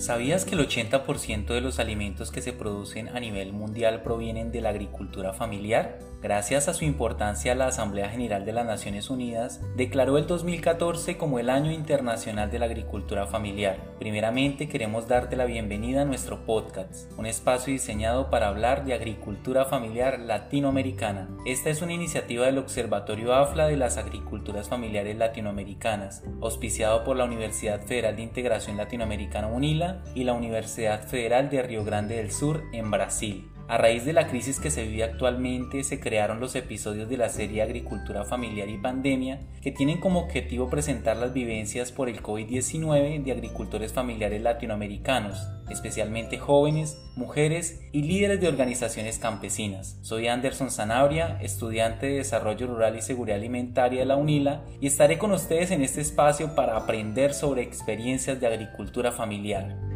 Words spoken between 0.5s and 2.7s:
el 80% de los alimentos que se